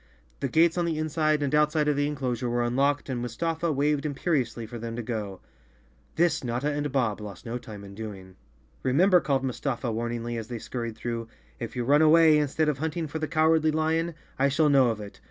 The 0.39 0.47
gates 0.49 0.79
on 0.79 0.85
the 0.85 0.97
inside 0.97 1.43
and 1.43 1.53
outside 1.53 1.87
of 1.87 1.95
the 1.95 2.09
en¬ 2.09 2.15
closure 2.15 2.49
were 2.49 2.63
unlocked 2.63 3.07
and 3.07 3.21
Mustafa 3.21 3.71
waved 3.71 4.03
imperiously 4.03 4.65
for 4.65 4.79
them 4.79 4.95
to 4.95 5.03
go. 5.03 5.41
This 6.15 6.43
Notta 6.43 6.71
and 6.71 6.91
Bob 6.91 7.21
lost 7.21 7.45
no 7.45 7.59
time 7.59 7.83
in 7.83 7.93
doing. 7.93 8.35
"Remember," 8.81 9.19
called 9.21 9.43
Mustafa 9.43 9.91
warningly, 9.91 10.37
as 10.37 10.47
they 10.47 10.57
scurried 10.57 10.95
through," 10.95 11.27
if 11.59 11.75
you 11.75 11.83
run 11.85 12.01
away 12.01 12.39
instead 12.39 12.67
of 12.67 12.79
hunting 12.79 13.05
for 13.05 13.19
the 13.19 13.27
Cowardly 13.27 13.69
Lion, 13.69 14.15
I 14.39 14.49
shall 14.49 14.69
know 14.69 14.89
of 14.89 14.99
it. 14.99 15.19